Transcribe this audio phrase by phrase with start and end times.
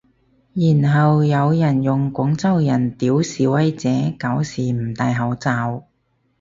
[0.55, 5.85] 然後有人用廣州人屌示威者搞事唔戴口罩